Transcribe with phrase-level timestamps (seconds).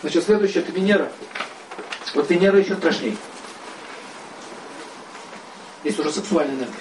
[0.00, 1.12] Значит, следующее это Венера.
[2.14, 3.16] Вот Венера еще страшнее.
[5.82, 6.74] Здесь уже сексуальная энергия.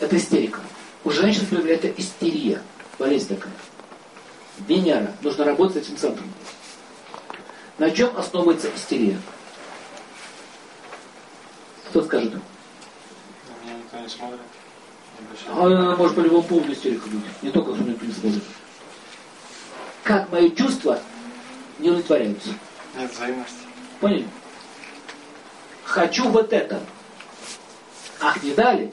[0.00, 0.60] Это истерика.
[1.04, 2.62] У женщин проявляется истерия.
[2.98, 3.52] Болезнь такая.
[4.66, 5.12] Венера.
[5.20, 6.32] Нужно работать с этим центром.
[7.78, 9.20] На чем основывается истерия?
[11.90, 12.32] Кто скажет?
[12.32, 12.38] На
[13.64, 14.40] меня никто не смотрит.
[15.48, 17.22] А она может по любому поводу истерика быть.
[17.42, 18.42] Не только никто не смотрит.
[20.06, 21.00] Как мои чувства
[21.80, 22.50] не удовлетворяются.
[22.96, 23.58] Нет взаимности.
[23.98, 24.28] Поняли?
[25.82, 26.80] Хочу вот это.
[28.20, 28.92] Ах, не дали?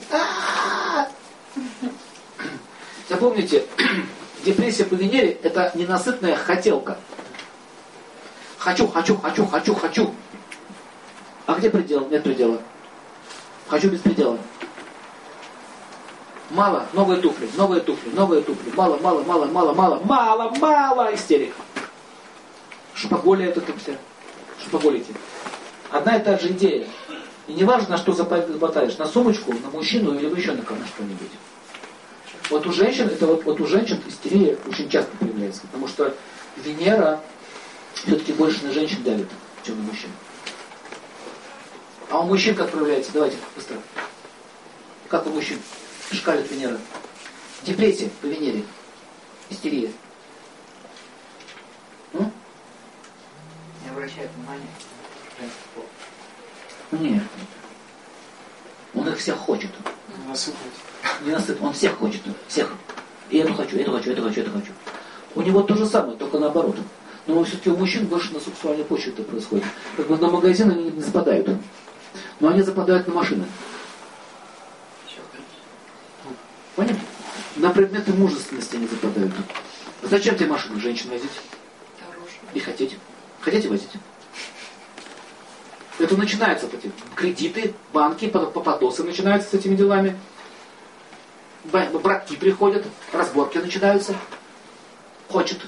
[3.08, 3.64] Запомните,
[4.44, 6.98] депрессия по Венере– это ненасытная хотелка.
[8.58, 10.16] Хочу, хочу, хочу, хочу, хочу.
[11.46, 12.10] А где предел?
[12.10, 12.60] Нет предела.
[13.68, 14.40] Хочу без предела.
[16.54, 18.72] Мало, новые туфли, новые туфли, новые туфли.
[18.76, 21.56] Мало, мало, мало, мало, мало, мало, мало, истерика.
[22.94, 23.94] Шопоголия это там вся.
[24.64, 25.16] Шопоголите.
[25.90, 26.88] Одна и та же идея.
[27.48, 31.32] И не важно, на что заплатаешь, на сумочку, на мужчину или еще на кого что-нибудь.
[32.52, 36.16] Вот у женщин, это вот, вот у женщин истерия очень часто появляется, потому что
[36.58, 37.20] Венера
[37.96, 39.28] все-таки больше на женщин давит,
[39.64, 40.12] чем на мужчин.
[42.12, 43.12] А у мужчин как проявляется?
[43.12, 43.78] Давайте быстро.
[45.10, 45.58] Как у мужчин?
[46.12, 46.80] Шкалит Венера.
[47.64, 48.64] Депрессия по Венере.
[49.50, 49.92] Истерия.
[52.14, 52.32] М?
[53.84, 54.68] Не обращает внимания.
[56.92, 57.24] Нет.
[58.94, 59.72] Он их всех хочет.
[60.18, 60.60] Не насыпать.
[61.26, 62.22] Не насыт, он всех хочет.
[62.48, 62.72] Всех.
[63.30, 64.72] И эту хочу, эту хочу, эту хочу, эту хочу.
[65.36, 66.78] У него то же самое, только наоборот.
[67.26, 69.66] Но все-таки у мужчин больше на сексуальной почве это происходит.
[69.98, 71.50] Как бы на магазин они не западают.
[72.40, 73.46] Но они западают на машины.
[76.76, 77.00] Поняли?
[77.56, 79.32] На предметы мужественности они западают.
[80.02, 81.32] Зачем тебе машину женщин возить?
[82.54, 82.98] И хотеть.
[83.42, 83.90] Хотите возить?
[86.00, 90.18] Это начинается вот эти кредиты, банки, попадосы начинаются с этими делами.
[91.66, 94.16] Браки приходят, разборки начинаются.
[95.30, 95.60] Хочет.